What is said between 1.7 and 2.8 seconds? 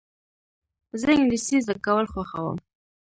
کول خوښوم.